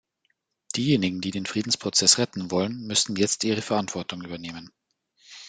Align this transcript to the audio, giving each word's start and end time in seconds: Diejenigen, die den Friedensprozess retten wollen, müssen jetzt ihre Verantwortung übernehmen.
Diejenigen, 0.75 1.21
die 1.21 1.29
den 1.29 1.45
Friedensprozess 1.45 2.17
retten 2.17 2.49
wollen, 2.49 2.87
müssen 2.87 3.15
jetzt 3.17 3.43
ihre 3.43 3.61
Verantwortung 3.61 4.23
übernehmen. 4.23 4.71